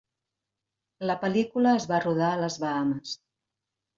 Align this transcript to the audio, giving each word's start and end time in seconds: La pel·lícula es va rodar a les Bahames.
La 1.09 1.15
pel·lícula 1.25 1.75
es 1.81 1.85
va 1.93 2.01
rodar 2.05 2.31
a 2.31 2.39
les 2.45 2.57
Bahames. 2.65 3.13